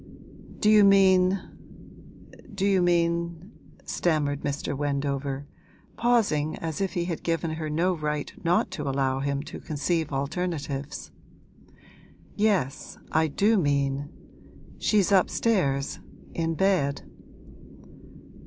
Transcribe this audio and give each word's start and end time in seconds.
'Do 0.59 0.67
you 0.67 0.83
mean 0.83 1.39
do 2.55 2.65
you 2.65 2.81
mean?' 2.81 3.51
stammered 3.85 4.41
Mr. 4.41 4.75
Wendover, 4.75 5.45
pausing 5.95 6.55
as 6.55 6.81
if 6.81 6.93
he 6.93 7.05
had 7.05 7.21
given 7.21 7.51
her 7.51 7.69
no 7.69 7.93
right 7.93 8.33
not 8.43 8.71
to 8.71 8.89
allow 8.89 9.19
him 9.19 9.43
to 9.43 9.59
conceive 9.59 10.11
alternatives. 10.11 11.11
'Yes, 12.35 12.97
I 13.11 13.27
do 13.27 13.59
mean. 13.59 14.09
She's 14.79 15.11
upstairs, 15.11 15.99
in 16.33 16.55
bed.' 16.55 17.03